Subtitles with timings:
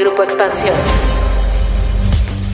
[0.00, 0.74] Grupo Expansión.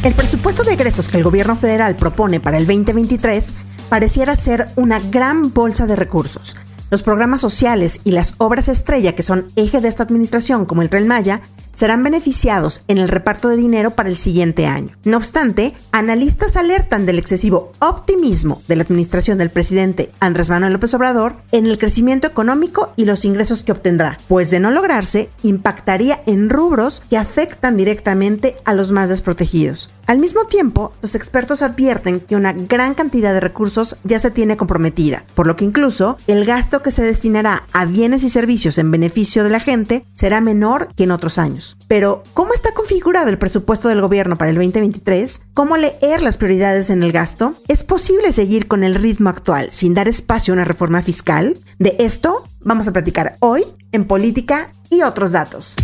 [0.03, 3.55] El presupuesto de egresos que el gobierno federal propone para el 2023
[3.89, 6.57] pareciera ser una gran bolsa de recursos.
[6.91, 10.91] Los programas sociales y las obras estrella que son eje de esta administración, como el
[10.91, 11.43] Tren Maya,
[11.77, 14.97] serán beneficiados en el reparto de dinero para el siguiente año.
[15.05, 20.95] No obstante, analistas alertan del excesivo optimismo de la administración del presidente Andrés Manuel López
[20.95, 26.21] Obrador en el crecimiento económico y los ingresos que obtendrá, pues de no lograrse, impactaría
[26.27, 29.91] en rubros que afectan directamente a los más desprotegidos.
[30.07, 34.57] Al mismo tiempo, los expertos advierten que una gran cantidad de recursos ya se tiene
[34.57, 38.93] comprometida, por lo que incluso el gasto que se destinará a bienes y servicios en
[38.93, 41.66] beneficio de la gente será menor que en otros años.
[41.89, 45.43] Pero, ¿cómo está configurado el presupuesto del gobierno para el 2023?
[45.55, 47.55] ¿Cómo leer las prioridades en el gasto?
[47.69, 51.59] ¿Es posible seguir con el ritmo actual sin dar espacio a una reforma fiscal?
[51.79, 55.77] De esto vamos a platicar hoy en Política y otros datos.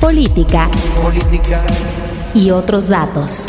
[0.00, 0.70] Política.
[1.02, 1.64] Política
[2.34, 3.44] y otros datos.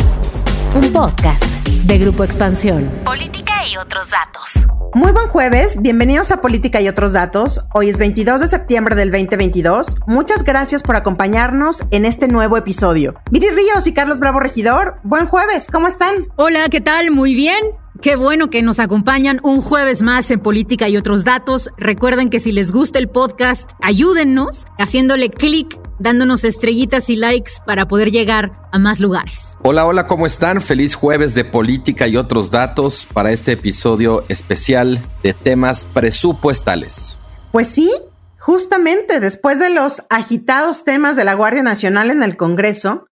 [0.75, 2.89] Un podcast de Grupo Expansión.
[3.03, 4.67] Política y otros datos.
[4.93, 7.61] Muy buen jueves, bienvenidos a Política y otros datos.
[7.73, 9.97] Hoy es 22 de septiembre del 2022.
[10.07, 13.15] Muchas gracias por acompañarnos en este nuevo episodio.
[13.29, 16.27] Viri Ríos y Carlos Bravo Regidor, buen jueves, ¿cómo están?
[16.37, 17.11] Hola, ¿qué tal?
[17.11, 17.59] Muy bien.
[18.01, 21.69] Qué bueno que nos acompañan un jueves más en Política y otros datos.
[21.75, 27.89] Recuerden que si les gusta el podcast, ayúdennos haciéndole clic, dándonos estrellitas y likes para
[27.89, 29.57] poder llegar a más lugares.
[29.63, 30.61] Hola, hola, ¿cómo están?
[30.61, 37.19] Feliz jueves de Política y otros datos para este episodio especial de temas presupuestales.
[37.51, 37.91] Pues sí,
[38.37, 43.08] justamente después de los agitados temas de la Guardia Nacional en el Congreso,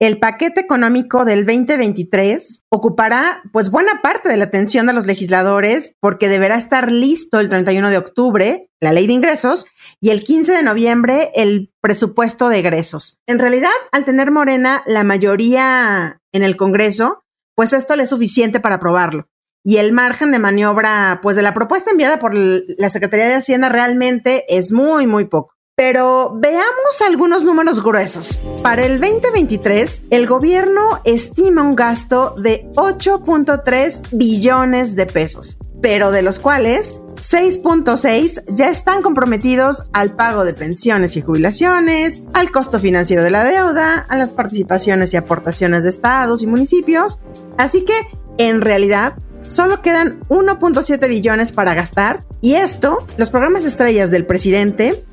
[0.00, 5.94] el paquete económico del 2023 ocupará pues buena parte de la atención de los legisladores
[6.00, 9.66] porque deberá estar listo el 31 de octubre la ley de ingresos
[10.00, 13.18] y el 15 de noviembre el presupuesto de egresos.
[13.26, 17.24] En realidad, al tener Morena la mayoría en el Congreso,
[17.56, 19.28] pues esto le es suficiente para aprobarlo.
[19.64, 23.68] Y el margen de maniobra, pues de la propuesta enviada por la Secretaría de Hacienda
[23.68, 25.57] realmente es muy, muy poco.
[25.78, 28.40] Pero veamos algunos números gruesos.
[28.64, 36.22] Para el 2023, el gobierno estima un gasto de 8.3 billones de pesos, pero de
[36.22, 43.22] los cuales 6.6 ya están comprometidos al pago de pensiones y jubilaciones, al costo financiero
[43.22, 47.20] de la deuda, a las participaciones y aportaciones de estados y municipios.
[47.56, 47.94] Así que,
[48.38, 55.04] en realidad, solo quedan 1.7 billones para gastar y esto, los programas estrellas del presidente,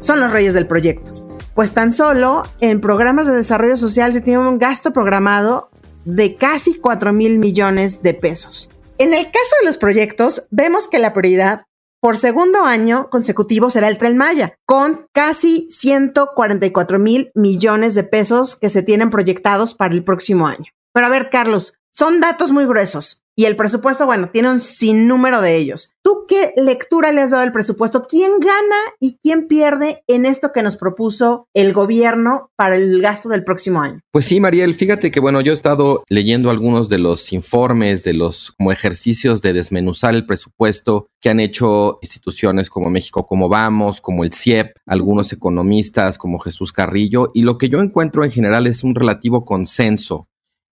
[0.00, 1.12] son los reyes del proyecto.
[1.54, 5.70] Pues tan solo en programas de desarrollo social se tiene un gasto programado
[6.04, 8.70] de casi 4 mil millones de pesos.
[8.98, 11.62] En el caso de los proyectos, vemos que la prioridad
[12.00, 18.54] por segundo año consecutivo será el Tren Maya, con casi 144 mil millones de pesos
[18.54, 20.70] que se tienen proyectados para el próximo año.
[20.92, 23.22] Pero a ver, Carlos, son datos muy gruesos.
[23.38, 25.94] Y el presupuesto, bueno, tiene un sinnúmero de ellos.
[26.02, 28.02] ¿Tú qué lectura le has dado al presupuesto?
[28.02, 33.28] ¿Quién gana y quién pierde en esto que nos propuso el gobierno para el gasto
[33.28, 34.00] del próximo año?
[34.10, 38.14] Pues sí, Mariel, fíjate que bueno, yo he estado leyendo algunos de los informes, de
[38.14, 44.00] los como ejercicios de desmenuzar el presupuesto que han hecho instituciones como México como Vamos,
[44.00, 48.66] como el CIEP, algunos economistas como Jesús Carrillo, y lo que yo encuentro en general
[48.66, 50.26] es un relativo consenso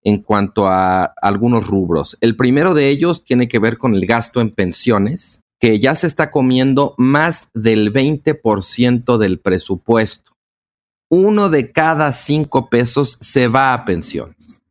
[0.06, 2.16] en cuanto a algunos rubros.
[2.20, 6.06] El primero de ellos tiene que ver con el gasto en pensiones, que ya se
[6.06, 10.36] está comiendo más del 20% del presupuesto.
[11.08, 14.62] Uno de cada cinco pesos se va a pensiones.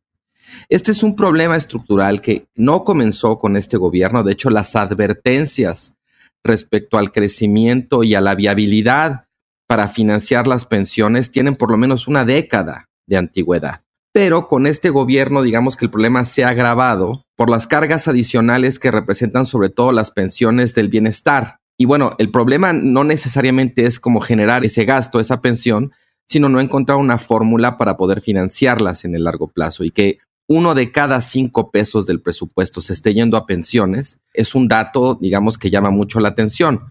[0.69, 4.23] Este es un problema estructural que no comenzó con este gobierno.
[4.23, 5.97] De hecho, las advertencias
[6.45, 9.25] respecto al crecimiento y a la viabilidad
[9.67, 13.81] para financiar las pensiones tienen por lo menos una década de antigüedad
[14.15, 18.79] pero con este gobierno digamos que el problema se ha agravado por las cargas adicionales
[18.79, 21.57] que representan sobre todo las pensiones del bienestar.
[21.77, 25.91] Y bueno, el problema no necesariamente es como generar ese gasto, esa pensión,
[26.23, 30.75] sino no encontrar una fórmula para poder financiarlas en el largo plazo y que uno
[30.75, 35.57] de cada cinco pesos del presupuesto se esté yendo a pensiones es un dato, digamos,
[35.57, 36.85] que llama mucho la atención.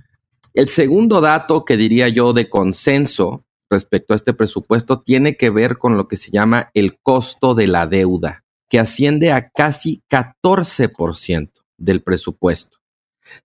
[0.53, 5.79] El segundo dato que diría yo de consenso respecto a este presupuesto tiene que ver
[5.79, 11.51] con lo que se llama el costo de la deuda, que asciende a casi 14%
[11.79, 12.79] del presupuesto.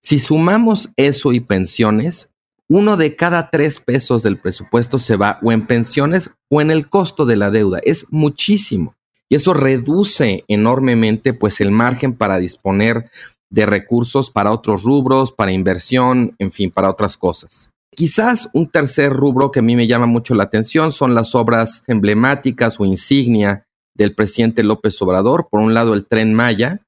[0.00, 2.30] Si sumamos eso y pensiones,
[2.68, 6.88] uno de cada tres pesos del presupuesto se va o en pensiones o en el
[6.88, 7.80] costo de la deuda.
[7.82, 8.94] Es muchísimo.
[9.28, 13.10] Y eso reduce enormemente pues el margen para disponer
[13.48, 17.72] de recursos para otros rubros, para inversión, en fin, para otras cosas.
[18.00, 21.84] Quizás un tercer rubro que a mí me llama mucho la atención son las obras
[21.86, 25.48] emblemáticas o insignia del presidente López Obrador.
[25.50, 26.80] Por un lado, el tren Maya,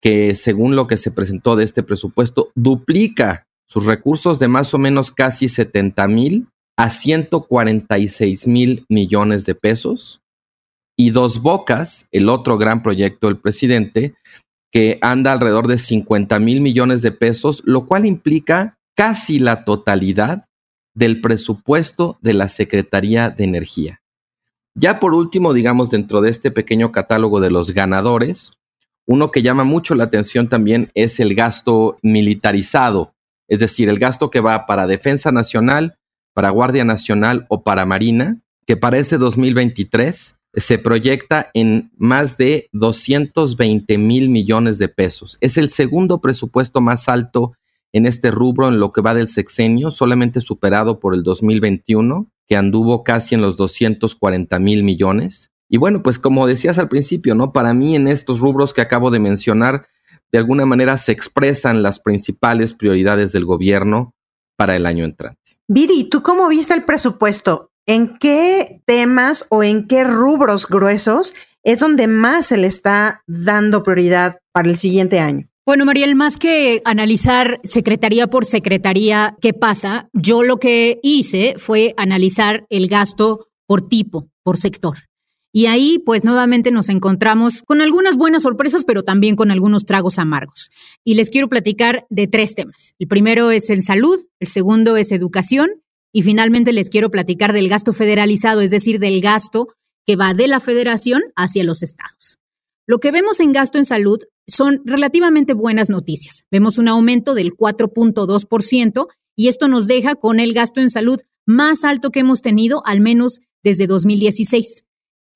[0.00, 4.78] que según lo que se presentó de este presupuesto, duplica sus recursos de más o
[4.78, 6.46] menos casi 70 mil
[6.78, 10.20] a 146 mil millones de pesos.
[10.96, 14.14] Y Dos Bocas, el otro gran proyecto del presidente,
[14.72, 20.44] que anda alrededor de 50 mil millones de pesos, lo cual implica casi la totalidad
[20.94, 24.00] del presupuesto de la Secretaría de Energía.
[24.74, 28.52] Ya por último, digamos, dentro de este pequeño catálogo de los ganadores,
[29.06, 33.14] uno que llama mucho la atención también es el gasto militarizado,
[33.48, 35.96] es decir, el gasto que va para Defensa Nacional,
[36.32, 42.68] para Guardia Nacional o para Marina, que para este 2023 se proyecta en más de
[42.72, 45.36] 220 mil millones de pesos.
[45.40, 47.54] Es el segundo presupuesto más alto
[47.94, 52.56] en este rubro en lo que va del sexenio, solamente superado por el 2021, que
[52.56, 55.52] anduvo casi en los 240 mil millones.
[55.68, 57.52] Y bueno, pues como decías al principio, ¿no?
[57.52, 59.86] Para mí en estos rubros que acabo de mencionar,
[60.32, 64.12] de alguna manera se expresan las principales prioridades del gobierno
[64.56, 65.40] para el año entrante.
[65.68, 67.70] Viri, ¿tú cómo viste el presupuesto?
[67.86, 71.32] ¿En qué temas o en qué rubros gruesos
[71.62, 75.48] es donde más se le está dando prioridad para el siguiente año?
[75.66, 81.94] Bueno, Mariel, más que analizar secretaría por secretaría qué pasa, yo lo que hice fue
[81.96, 84.98] analizar el gasto por tipo, por sector.
[85.54, 90.18] Y ahí, pues nuevamente nos encontramos con algunas buenas sorpresas, pero también con algunos tragos
[90.18, 90.68] amargos.
[91.02, 92.92] Y les quiero platicar de tres temas.
[92.98, 95.70] El primero es el salud, el segundo es educación
[96.12, 99.68] y finalmente les quiero platicar del gasto federalizado, es decir, del gasto
[100.04, 102.36] que va de la federación hacia los estados.
[102.86, 106.44] Lo que vemos en gasto en salud son relativamente buenas noticias.
[106.50, 111.84] Vemos un aumento del 4.2% y esto nos deja con el gasto en salud más
[111.84, 114.84] alto que hemos tenido al menos desde 2016.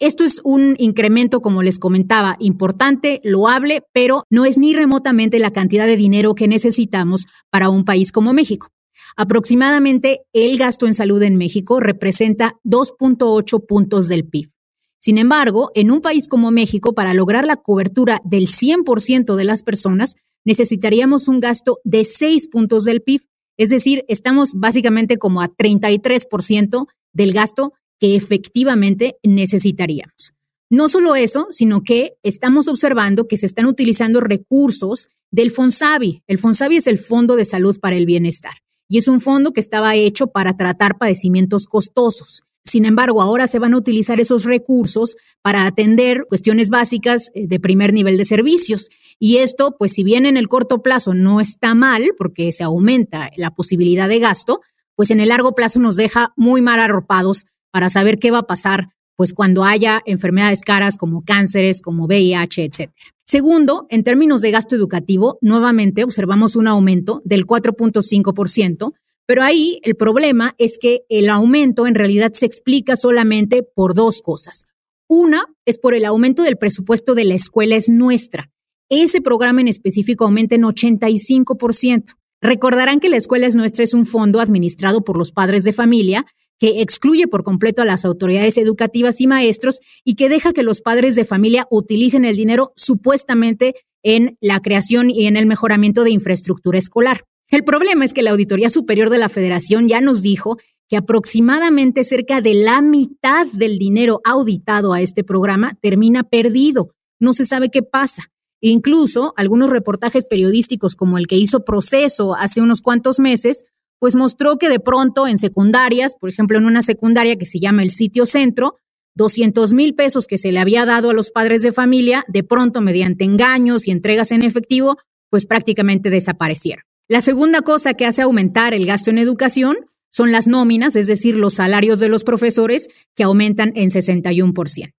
[0.00, 5.52] Esto es un incremento, como les comentaba, importante, loable, pero no es ni remotamente la
[5.52, 8.68] cantidad de dinero que necesitamos para un país como México.
[9.16, 14.50] Aproximadamente el gasto en salud en México representa 2.8 puntos del PIB.
[15.00, 19.62] Sin embargo, en un país como México, para lograr la cobertura del 100% de las
[19.62, 23.22] personas, necesitaríamos un gasto de 6 puntos del PIB.
[23.56, 30.32] Es decir, estamos básicamente como a 33% del gasto que efectivamente necesitaríamos.
[30.70, 36.22] No solo eso, sino que estamos observando que se están utilizando recursos del FONSAVI.
[36.26, 38.52] El FONSAVI es el Fondo de Salud para el Bienestar
[38.88, 42.42] y es un fondo que estaba hecho para tratar padecimientos costosos.
[42.64, 47.60] Sin embargo, ahora se van a utilizar esos recursos para atender cuestiones básicas eh, de
[47.60, 48.90] primer nivel de servicios.
[49.18, 53.30] Y esto, pues si bien en el corto plazo no está mal, porque se aumenta
[53.36, 54.60] la posibilidad de gasto,
[54.96, 58.46] pues en el largo plazo nos deja muy mal arropados para saber qué va a
[58.46, 58.88] pasar
[59.18, 62.92] pues cuando haya enfermedades caras como cánceres, como VIH, etc.
[63.24, 68.92] Segundo, en términos de gasto educativo, nuevamente observamos un aumento del 4.5%,
[69.28, 74.22] pero ahí el problema es que el aumento en realidad se explica solamente por dos
[74.22, 74.64] cosas.
[75.06, 78.50] Una es por el aumento del presupuesto de la escuela es nuestra.
[78.88, 82.14] Ese programa en específico aumenta en 85%.
[82.40, 86.24] Recordarán que la escuela es nuestra es un fondo administrado por los padres de familia
[86.58, 90.80] que excluye por completo a las autoridades educativas y maestros y que deja que los
[90.80, 96.12] padres de familia utilicen el dinero supuestamente en la creación y en el mejoramiento de
[96.12, 97.24] infraestructura escolar.
[97.50, 102.04] El problema es que la Auditoría Superior de la Federación ya nos dijo que aproximadamente
[102.04, 106.90] cerca de la mitad del dinero auditado a este programa termina perdido.
[107.18, 108.24] No se sabe qué pasa.
[108.60, 113.64] Incluso algunos reportajes periodísticos como el que hizo Proceso hace unos cuantos meses
[113.98, 117.82] pues mostró que de pronto en secundarias, por ejemplo, en una secundaria que se llama
[117.82, 118.76] el sitio centro,
[119.16, 122.80] 200 mil pesos que se le había dado a los padres de familia, de pronto
[122.80, 124.96] mediante engaños y entregas en efectivo,
[125.30, 126.87] pues prácticamente desaparecieron.
[127.08, 129.76] La segunda cosa que hace aumentar el gasto en educación
[130.10, 134.92] son las nóminas, es decir, los salarios de los profesores, que aumentan en 61%.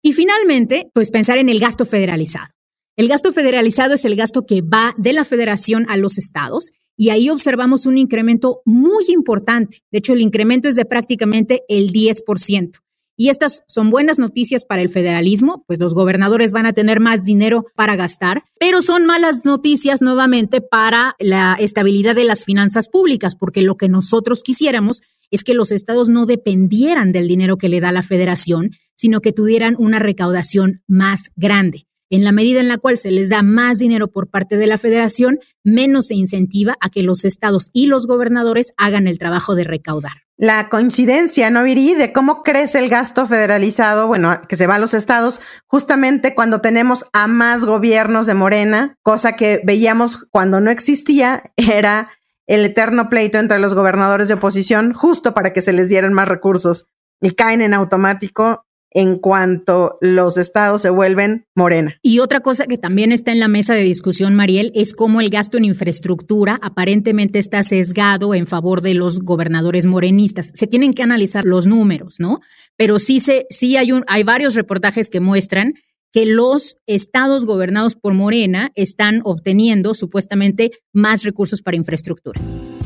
[0.00, 2.54] Y finalmente, pues pensar en el gasto federalizado.
[2.96, 7.10] El gasto federalizado es el gasto que va de la federación a los estados y
[7.10, 9.78] ahí observamos un incremento muy importante.
[9.90, 12.78] De hecho, el incremento es de prácticamente el 10%.
[13.20, 17.22] Y estas son buenas noticias para el federalismo, pues los gobernadores van a tener más
[17.22, 23.36] dinero para gastar, pero son malas noticias nuevamente para la estabilidad de las finanzas públicas,
[23.36, 27.82] porque lo que nosotros quisiéramos es que los estados no dependieran del dinero que le
[27.82, 31.89] da la federación, sino que tuvieran una recaudación más grande.
[32.10, 34.78] En la medida en la cual se les da más dinero por parte de la
[34.78, 39.62] federación, menos se incentiva a que los estados y los gobernadores hagan el trabajo de
[39.62, 40.24] recaudar.
[40.36, 41.94] La coincidencia, ¿no, Viri?
[41.94, 46.60] De cómo crece el gasto federalizado, bueno, que se va a los estados, justamente cuando
[46.60, 52.10] tenemos a más gobiernos de Morena, cosa que veíamos cuando no existía, era
[52.48, 56.26] el eterno pleito entre los gobernadores de oposición, justo para que se les dieran más
[56.26, 56.86] recursos
[57.20, 61.96] y caen en automático en cuanto los estados se vuelven morena.
[62.02, 65.30] Y otra cosa que también está en la mesa de discusión, Mariel, es cómo el
[65.30, 70.50] gasto en infraestructura aparentemente está sesgado en favor de los gobernadores morenistas.
[70.54, 72.40] Se tienen que analizar los números, ¿no?
[72.76, 75.74] Pero sí, se, sí hay, un, hay varios reportajes que muestran
[76.12, 82.40] que los estados gobernados por Morena están obteniendo supuestamente más recursos para infraestructura.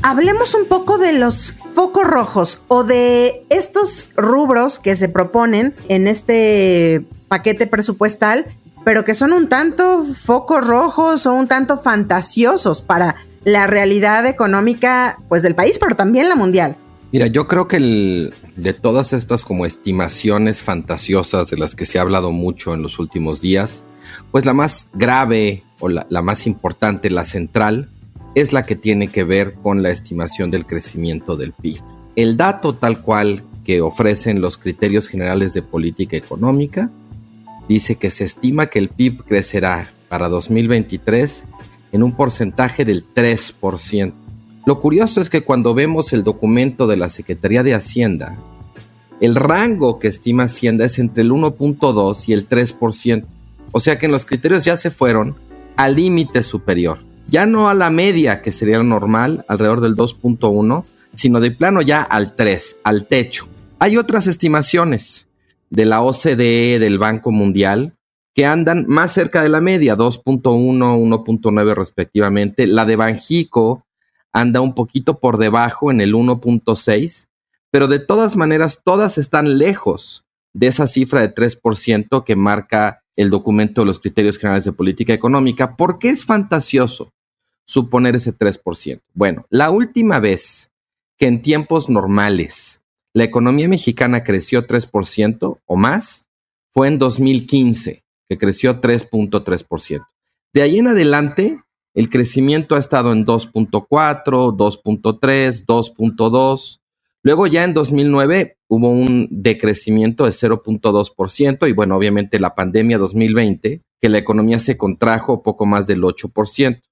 [0.06, 6.08] Hablemos un poco de los focos rojos o de estos rubros que se proponen en
[6.08, 8.44] este paquete presupuestal,
[8.84, 15.16] pero que son un tanto focos rojos o un tanto fantasiosos para la realidad económica
[15.30, 16.76] pues del país, pero también la mundial.
[17.10, 21.98] Mira, yo creo que el, de todas estas como estimaciones fantasiosas de las que se
[21.98, 23.84] ha hablado mucho en los últimos días,
[24.30, 27.88] pues la más grave o la, la más importante, la central,
[28.34, 31.80] es la que tiene que ver con la estimación del crecimiento del PIB.
[32.16, 36.90] El dato tal cual que ofrecen los criterios generales de política económica
[37.68, 41.44] dice que se estima que el PIB crecerá para 2023
[41.92, 44.12] en un porcentaje del 3%.
[44.66, 48.38] Lo curioso es que cuando vemos el documento de la Secretaría de Hacienda,
[49.20, 53.24] el rango que estima Hacienda es entre el 1.2 y el 3%.
[53.72, 55.36] O sea que en los criterios ya se fueron
[55.76, 56.98] al límite superior.
[57.28, 62.02] Ya no a la media, que sería normal, alrededor del 2.1, sino de plano ya
[62.02, 63.48] al 3, al techo.
[63.78, 65.26] Hay otras estimaciones
[65.70, 67.94] de la OCDE, del Banco Mundial,
[68.34, 72.66] que andan más cerca de la media, 2.1, 1.9 respectivamente.
[72.66, 73.86] La de Banjico
[74.32, 77.28] anda un poquito por debajo en el 1.6,
[77.70, 83.30] pero de todas maneras todas están lejos de esa cifra de 3% que marca el
[83.30, 85.76] documento de los criterios generales de política económica.
[85.76, 87.10] ¿Por qué es fantasioso
[87.64, 89.00] suponer ese 3%?
[89.14, 90.70] Bueno, la última vez
[91.18, 96.28] que en tiempos normales la economía mexicana creció 3% o más
[96.72, 100.04] fue en 2015, que creció 3.3%.
[100.52, 101.60] De ahí en adelante,
[101.94, 106.80] el crecimiento ha estado en 2.4, 2.3, 2.2.
[107.22, 113.82] Luego ya en 2009 hubo un decrecimiento de 0.2% y bueno, obviamente la pandemia 2020,
[114.00, 116.82] que la economía se contrajo poco más del 8%.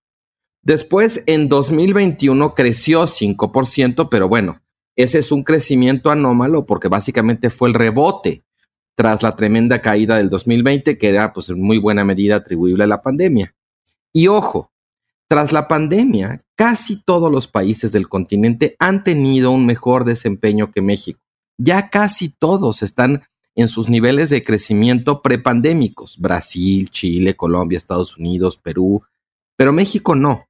[0.63, 4.63] Después, en 2021 creció 5%, pero bueno,
[4.95, 8.45] ese es un crecimiento anómalo porque básicamente fue el rebote
[8.95, 12.87] tras la tremenda caída del 2020, que era pues en muy buena medida atribuible a
[12.87, 13.55] la pandemia.
[14.13, 14.71] Y ojo,
[15.27, 20.83] tras la pandemia, casi todos los países del continente han tenido un mejor desempeño que
[20.83, 21.21] México.
[21.57, 23.23] Ya casi todos están
[23.55, 26.19] en sus niveles de crecimiento prepandémicos.
[26.19, 29.03] Brasil, Chile, Colombia, Estados Unidos, Perú.
[29.57, 30.47] Pero México no.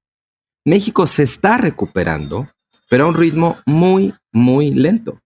[0.64, 2.48] México se está recuperando,
[2.88, 5.20] pero a un ritmo muy, muy lento.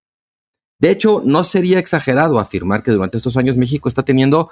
[0.78, 4.50] De hecho, no sería exagerado afirmar que durante estos años México está teniendo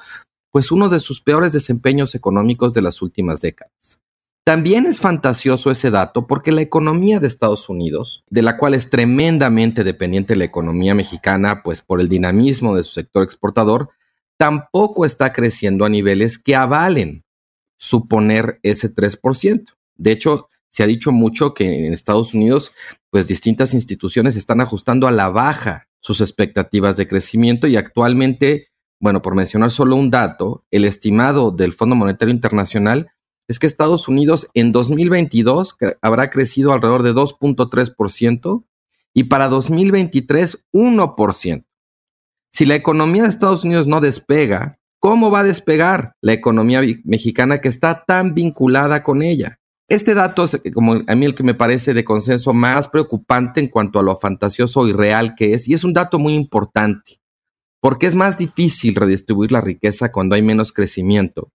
[0.51, 4.03] pues uno de sus peores desempeños económicos de las últimas décadas.
[4.45, 8.91] También es fantasioso ese dato porque la economía de Estados Unidos, de la cual es
[8.91, 13.89] tremendamente dependiente la economía mexicana, pues por el dinamismo de su sector exportador,
[14.37, 17.25] tampoco está creciendo a niveles que avalen
[17.79, 19.73] suponer ese 3%.
[19.97, 22.73] De hecho, se ha dicho mucho que en Estados Unidos,
[23.11, 29.23] pues distintas instituciones están ajustando a la baja sus expectativas de crecimiento y actualmente, bueno,
[29.23, 33.13] por mencionar solo un dato, el estimado del Fondo Monetario Internacional
[33.47, 38.65] es que Estados Unidos en 2022 habrá crecido alrededor de 2.3%
[39.15, 41.65] y para 2023 1%.
[42.51, 47.61] Si la economía de Estados Unidos no despega, ¿cómo va a despegar la economía mexicana
[47.61, 49.61] que está tan vinculada con ella?
[49.89, 53.69] Este dato es como a mí el que me parece de consenso más preocupante en
[53.69, 57.21] cuanto a lo fantasioso y real que es, y es un dato muy importante,
[57.81, 61.53] porque es más difícil redistribuir la riqueza cuando hay menos crecimiento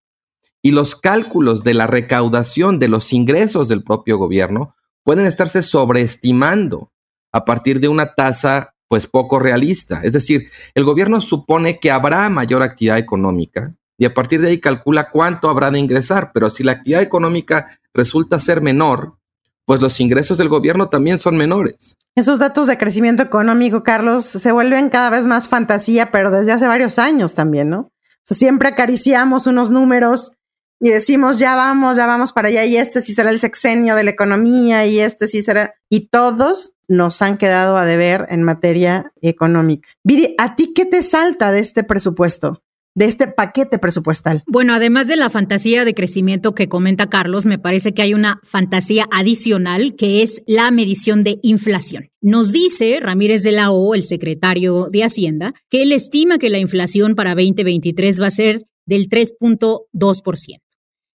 [0.61, 6.91] y los cálculos de la recaudación de los ingresos del propio gobierno pueden estarse sobreestimando
[7.31, 10.01] a partir de una tasa pues poco realista.
[10.03, 14.59] Es decir, el gobierno supone que habrá mayor actividad económica y a partir de ahí
[14.59, 19.17] calcula cuánto habrá de ingresar, pero si la actividad económica resulta ser menor,
[19.65, 21.97] pues los ingresos del gobierno también son menores.
[22.15, 26.65] Esos datos de crecimiento económico, Carlos, se vuelven cada vez más fantasía, pero desde hace
[26.65, 27.91] varios años también, ¿no?
[28.23, 30.33] siempre acariciamos unos números
[30.79, 34.03] y decimos, ya vamos, ya vamos para allá, y este sí será el sexenio de
[34.03, 39.11] la economía, y este sí será, y todos nos han quedado a deber en materia
[39.19, 39.89] económica.
[40.03, 42.61] Viri, ¿a ti qué te salta de este presupuesto?
[42.95, 44.43] De este paquete presupuestal.
[44.47, 48.39] Bueno, además de la fantasía de crecimiento que comenta Carlos, me parece que hay una
[48.43, 52.09] fantasía adicional que es la medición de inflación.
[52.21, 56.59] Nos dice Ramírez de la O, el secretario de Hacienda, que él estima que la
[56.59, 60.59] inflación para 2023 va a ser del 3.2%.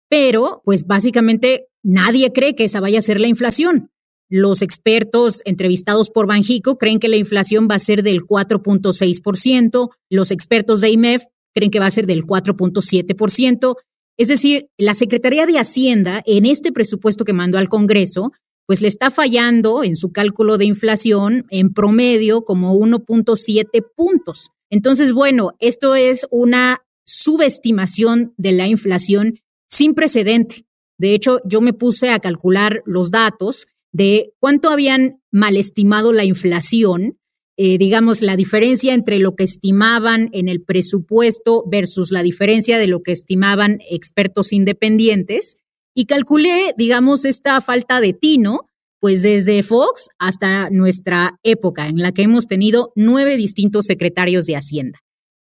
[0.10, 3.90] Pero, pues básicamente nadie cree que esa vaya a ser la inflación.
[4.30, 10.32] Los expertos entrevistados por Banjico creen que la inflación va a ser del 4.6%, los
[10.32, 13.76] expertos de IMEF creen que va a ser del 4.7%.
[14.18, 18.32] Es decir, la Secretaría de Hacienda en este presupuesto que mandó al Congreso,
[18.66, 24.52] pues le está fallando en su cálculo de inflación en promedio como 1.7 puntos.
[24.70, 30.66] Entonces, bueno, esto es una subestimación de la inflación sin precedente.
[30.98, 37.20] De hecho, yo me puse a calcular los datos de cuánto habían malestimado la inflación
[37.58, 42.88] eh, digamos, la diferencia entre lo que estimaban en el presupuesto versus la diferencia de
[42.88, 45.56] lo que estimaban expertos independientes
[45.96, 48.70] y calculé, digamos, esta falta de tino,
[49.00, 54.56] pues desde Fox hasta nuestra época en la que hemos tenido nueve distintos secretarios de
[54.56, 55.00] Hacienda.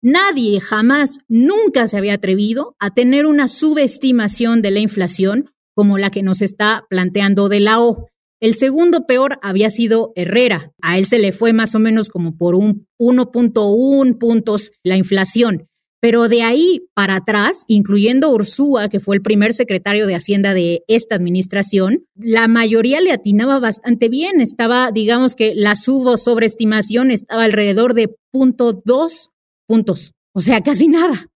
[0.01, 6.09] Nadie jamás, nunca se había atrevido a tener una subestimación de la inflación como la
[6.09, 8.07] que nos está planteando de la O.
[8.41, 10.71] El segundo peor había sido Herrera.
[10.81, 15.67] A él se le fue más o menos como por un 1.1 puntos la inflación.
[16.01, 20.83] Pero de ahí para atrás, incluyendo Ursúa, que fue el primer secretario de Hacienda de
[20.87, 24.39] esta administración, la mayoría le atinaba bastante bien.
[24.39, 29.31] Estaba, digamos que la subo sobreestimación estaba alrededor de punto dos
[29.67, 30.13] puntos.
[30.33, 31.27] O sea, casi nada.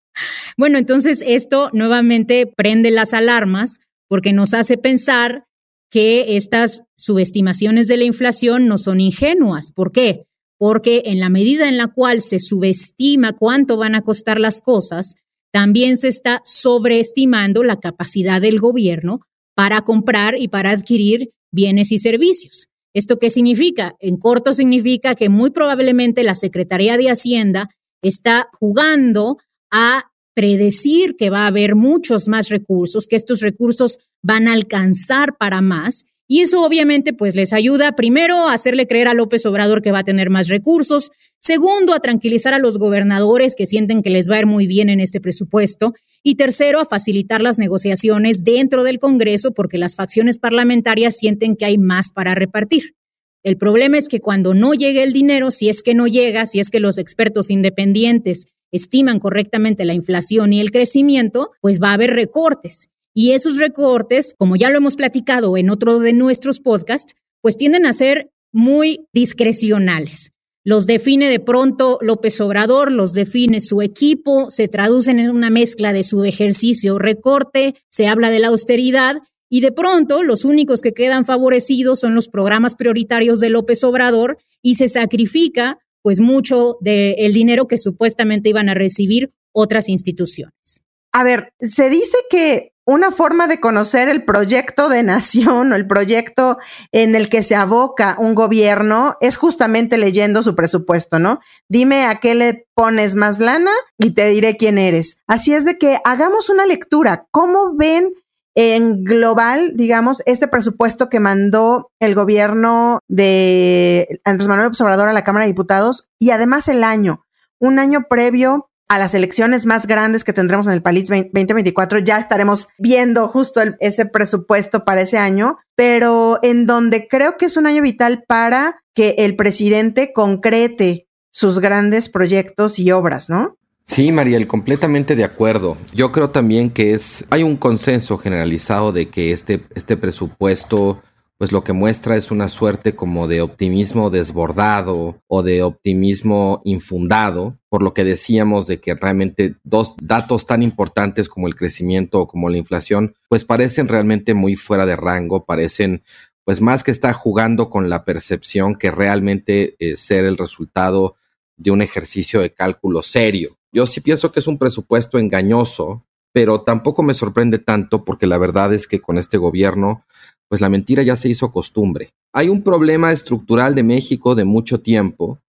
[0.58, 5.46] Bueno, entonces esto nuevamente prende las alarmas porque nos hace pensar
[5.94, 9.72] que estas subestimaciones de la inflación no son ingenuas.
[9.72, 10.26] ¿Por qué?
[10.58, 15.14] Porque en la medida en la cual se subestima cuánto van a costar las cosas,
[15.52, 19.20] también se está sobreestimando la capacidad del gobierno
[19.56, 22.70] para comprar y para adquirir bienes y servicios.
[22.96, 23.96] ¿Esto qué significa?
[24.00, 27.70] En corto significa que muy probablemente la Secretaría de Hacienda
[28.02, 29.38] está jugando
[29.70, 35.38] a predecir que va a haber muchos más recursos, que estos recursos van a alcanzar
[35.38, 36.06] para más.
[36.28, 40.00] Y eso obviamente pues les ayuda primero a hacerle creer a López Obrador que va
[40.00, 44.38] a tener más recursos, segundo a tranquilizar a los gobernadores que sienten que les va
[44.38, 48.98] a ir muy bien en este presupuesto y tercero a facilitar las negociaciones dentro del
[48.98, 52.96] Congreso porque las facciones parlamentarias sienten que hay más para repartir.
[53.44, 56.62] El problema es que cuando no llegue el dinero, si es que no llega, si
[56.62, 61.94] es que los expertos independientes estiman correctamente la inflación y el crecimiento, pues va a
[61.94, 62.88] haber recortes.
[63.14, 67.86] Y esos recortes, como ya lo hemos platicado en otro de nuestros podcasts, pues tienden
[67.86, 70.32] a ser muy discrecionales.
[70.66, 75.92] Los define de pronto López Obrador, los define su equipo, se traducen en una mezcla
[75.92, 79.18] de su ejercicio recorte, se habla de la austeridad
[79.50, 84.38] y de pronto los únicos que quedan favorecidos son los programas prioritarios de López Obrador
[84.62, 90.82] y se sacrifica pues mucho del dinero que supuestamente iban a recibir otras instituciones.
[91.12, 95.88] A ver, se dice que una forma de conocer el proyecto de nación o el
[95.88, 96.58] proyecto
[96.92, 101.40] en el que se aboca un gobierno es justamente leyendo su presupuesto, ¿no?
[101.70, 105.18] Dime a qué le pones más lana y te diré quién eres.
[105.28, 107.28] Así es de que hagamos una lectura.
[107.32, 108.14] ¿Cómo ven
[108.56, 115.24] en global, digamos, este presupuesto que mandó el gobierno de Andrés Manuel Obrador a la
[115.24, 117.26] Cámara de Diputados y además el año,
[117.60, 122.18] un año previo a las elecciones más grandes que tendremos en el país 2024, ya
[122.18, 127.68] estaremos viendo justo ese presupuesto para ese año, pero en donde creo que es un
[127.68, 133.58] año vital para que el presidente concrete sus grandes proyectos y obras, ¿no?
[133.86, 135.78] Sí, Mariel, completamente de acuerdo.
[135.94, 141.02] Yo creo también que es, hay un consenso generalizado de que este, este presupuesto,
[141.38, 147.58] pues lo que muestra es una suerte como de optimismo desbordado o de optimismo infundado,
[147.70, 152.28] por lo que decíamos de que realmente dos datos tan importantes como el crecimiento o
[152.28, 156.04] como la inflación, pues parecen realmente muy fuera de rango, parecen
[156.46, 161.16] pues más que está jugando con la percepción que realmente eh, ser el resultado
[161.58, 163.58] de un ejercicio de cálculo serio.
[163.72, 168.40] Yo sí pienso que es un presupuesto engañoso, pero tampoco me sorprende tanto porque la
[168.40, 170.06] verdad es que con este gobierno,
[170.50, 172.10] pues la mentira ya se hizo costumbre.
[172.34, 175.40] Hay un problema estructural de México de mucho tiempo,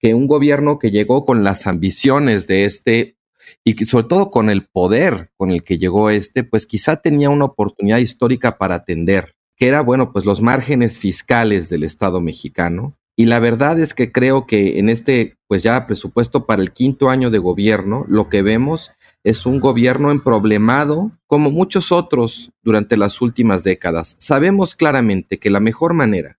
[0.00, 3.16] que un gobierno que llegó con las ambiciones de este
[3.64, 7.28] y que sobre todo con el poder con el que llegó este, pues quizá tenía
[7.28, 12.96] una oportunidad histórica para atender, que era, bueno, pues los márgenes fiscales del Estado mexicano.
[13.14, 17.10] Y la verdad es que creo que en este, pues ya presupuesto para el quinto
[17.10, 18.92] año de gobierno, lo que vemos
[19.24, 24.16] es un gobierno emproblemado como muchos otros durante las últimas décadas.
[24.18, 26.38] Sabemos claramente que la mejor manera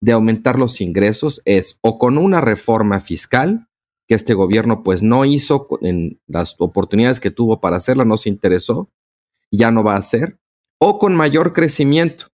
[0.00, 3.68] de aumentar los ingresos es o con una reforma fiscal
[4.08, 8.28] que este gobierno pues no hizo en las oportunidades que tuvo para hacerla, no se
[8.28, 8.90] interesó,
[9.50, 10.38] ya no va a hacer,
[10.78, 12.26] o con mayor crecimiento.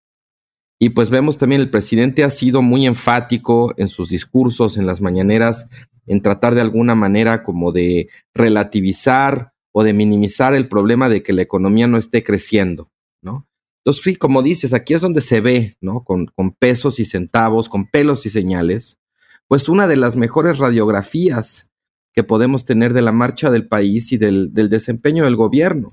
[0.80, 5.02] Y pues vemos también el presidente ha sido muy enfático en sus discursos, en las
[5.02, 5.68] mañaneras,
[6.06, 11.32] en tratar de alguna manera como de relativizar o de minimizar el problema de que
[11.32, 12.88] la economía no esté creciendo,
[13.22, 13.46] ¿no?
[13.84, 16.02] Entonces, sí, como dices, aquí es donde se ve, ¿no?
[16.02, 16.26] Con,
[16.58, 18.98] pesos y centavos, con pelos y señales,
[19.46, 21.70] pues una de las mejores radiografías
[22.12, 25.90] que podemos tener de la marcha del país y del, desempeño del gobierno.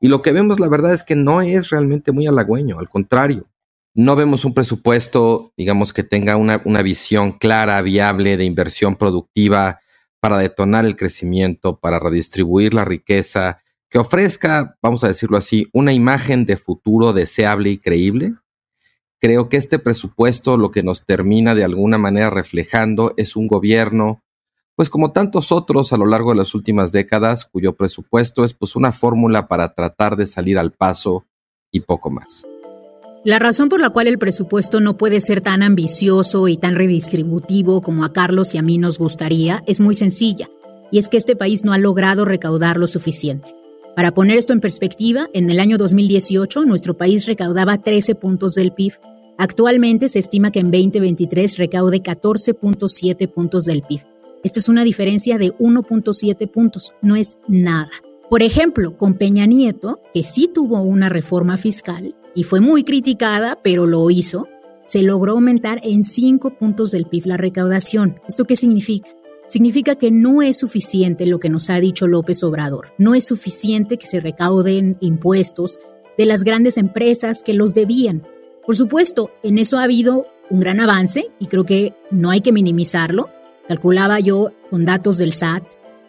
[0.00, 3.48] Y lo que vemos, la verdad, es que no es realmente muy halagüeño, al contrario.
[3.92, 9.80] No vemos un presupuesto, digamos, que tenga una, una visión clara, viable de inversión productiva
[10.24, 13.60] para detonar el crecimiento, para redistribuir la riqueza,
[13.90, 18.32] que ofrezca, vamos a decirlo así, una imagen de futuro deseable y creíble
[19.20, 24.22] Creo que este presupuesto lo que nos termina de alguna manera reflejando es un gobierno,
[24.76, 28.76] pues como tantos otros a lo largo de las últimas décadas, cuyo presupuesto es pues
[28.76, 31.26] una fórmula para tratar de salir al paso
[31.70, 32.44] y poco más.
[33.24, 37.80] La razón por la cual el presupuesto no puede ser tan ambicioso y tan redistributivo
[37.80, 40.50] como a Carlos y a mí nos gustaría es muy sencilla,
[40.90, 43.54] y es que este país no ha logrado recaudar lo suficiente.
[43.96, 48.72] Para poner esto en perspectiva, en el año 2018 nuestro país recaudaba 13 puntos del
[48.72, 48.94] PIB
[49.36, 54.00] Actualmente se estima que en 2023 recaude 14.7 puntos del PIB.
[54.44, 57.90] Esto es una diferencia de 1.7 puntos, no es nada.
[58.30, 63.58] Por ejemplo, con Peña Nieto, que sí tuvo una reforma fiscal y fue muy criticada,
[63.62, 64.48] pero lo hizo,
[64.86, 68.20] se logró aumentar en 5 puntos del PIB la recaudación.
[68.28, 69.10] ¿Esto qué significa?
[69.46, 72.88] Significa que no es suficiente lo que nos ha dicho López Obrador.
[72.98, 75.78] No es suficiente que se recauden impuestos
[76.16, 78.26] de las grandes empresas que los debían.
[78.66, 82.52] Por supuesto, en eso ha habido un gran avance y creo que no hay que
[82.52, 83.28] minimizarlo.
[83.68, 85.64] Calculaba yo con datos del SAT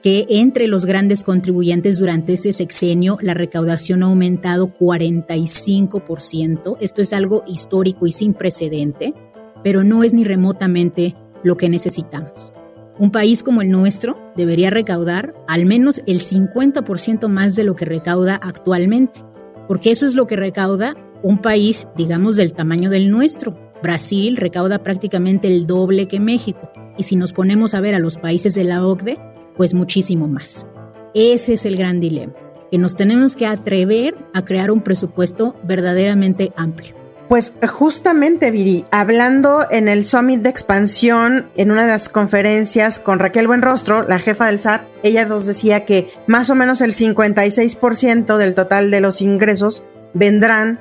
[0.05, 6.77] que entre los grandes contribuyentes durante este sexenio la recaudación ha aumentado 45%.
[6.79, 9.15] Esto es algo histórico y sin precedente,
[9.63, 12.53] pero no es ni remotamente lo que necesitamos.
[12.99, 17.85] Un país como el nuestro debería recaudar al menos el 50% más de lo que
[17.85, 19.21] recauda actualmente,
[19.67, 23.57] porque eso es lo que recauda un país, digamos, del tamaño del nuestro.
[23.81, 26.71] Brasil recauda prácticamente el doble que México.
[26.95, 29.17] Y si nos ponemos a ver a los países de la OCDE,
[29.57, 30.65] pues muchísimo más.
[31.13, 32.33] Ese es el gran dilema,
[32.71, 36.95] que nos tenemos que atrever a crear un presupuesto verdaderamente amplio.
[37.29, 43.17] Pues justamente, Viri, hablando en el Summit de Expansión, en una de las conferencias con
[43.17, 48.37] Raquel Buenrostro, la jefa del SAT, ella nos decía que más o menos el 56%
[48.37, 50.79] del total de los ingresos vendrán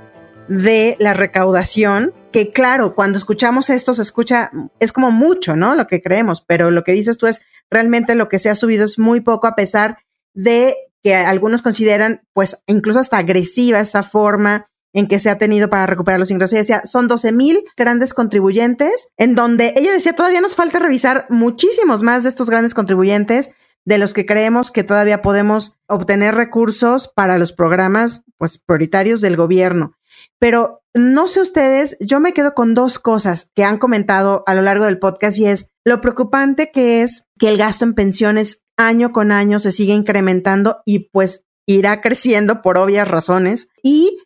[0.48, 5.74] de la recaudación, que claro, cuando escuchamos esto se escucha, es como mucho, ¿no?
[5.74, 7.40] Lo que creemos, pero lo que dices tú es
[7.74, 9.98] realmente lo que se ha subido es muy poco a pesar
[10.32, 15.68] de que algunos consideran pues incluso hasta agresiva esta forma en que se ha tenido
[15.68, 16.52] para recuperar los ingresos.
[16.52, 21.26] Ella decía, son 12 mil grandes contribuyentes, en donde ella decía, todavía nos falta revisar
[21.28, 23.50] muchísimos más de estos grandes contribuyentes
[23.84, 29.36] de los que creemos que todavía podemos obtener recursos para los programas pues prioritarios del
[29.36, 29.94] gobierno.
[30.38, 34.62] Pero no sé ustedes, yo me quedo con dos cosas que han comentado a lo
[34.62, 39.12] largo del podcast y es lo preocupante que es que el gasto en pensiones año
[39.12, 43.68] con año se sigue incrementando y pues irá creciendo por obvias razones.
[43.82, 44.18] Y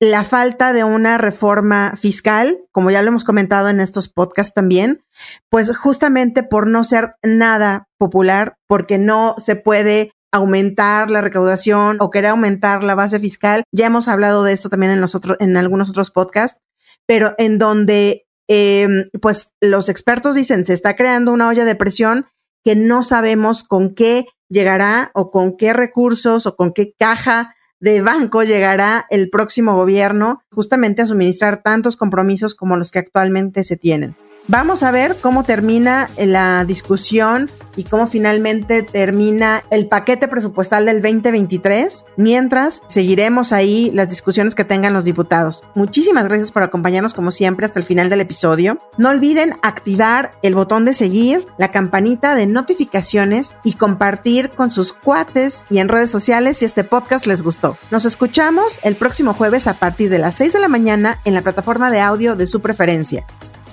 [0.00, 5.02] la falta de una reforma fiscal, como ya lo hemos comentado en estos podcasts también,
[5.50, 12.10] pues justamente por no ser nada popular, porque no se puede aumentar la recaudación o
[12.10, 13.62] querer aumentar la base fiscal.
[13.72, 16.60] Ya hemos hablado de esto también en, los en algunos otros podcasts,
[17.06, 22.26] pero en donde em, pues los expertos dicen se está creando una olla de presión
[22.64, 28.00] que no sabemos con qué llegará o con qué recursos o con qué caja de
[28.00, 33.76] banco llegará el próximo gobierno justamente a suministrar tantos compromisos como los que actualmente se
[33.76, 34.16] tienen.
[34.48, 41.02] Vamos a ver cómo termina la discusión y cómo finalmente termina el paquete presupuestal del
[41.02, 45.64] 2023, mientras seguiremos ahí las discusiones que tengan los diputados.
[45.74, 48.78] Muchísimas gracias por acompañarnos como siempre hasta el final del episodio.
[48.98, 54.92] No olviden activar el botón de seguir, la campanita de notificaciones y compartir con sus
[54.92, 57.76] cuates y en redes sociales si este podcast les gustó.
[57.90, 61.42] Nos escuchamos el próximo jueves a partir de las 6 de la mañana en la
[61.42, 63.26] plataforma de audio de su preferencia.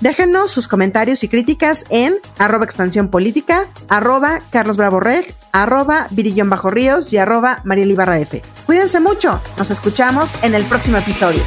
[0.04, 6.50] Déjenos sus comentarios y críticas en arroba expansión política, arroba Carlos Bravo Reg, arroba Virillón
[6.50, 8.42] Bajo Ríos y arroba Mariel F.
[8.66, 11.40] Cuídense mucho, nos escuchamos en el próximo episodio.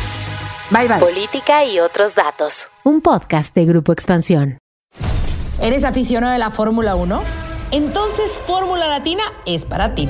[0.71, 0.97] Bye bye.
[0.97, 2.67] Política y otros datos.
[2.83, 4.57] Un podcast de Grupo Expansión.
[5.61, 7.21] ¿Eres aficionado de la Fórmula 1?
[7.69, 10.09] Entonces Fórmula Latina es para ti.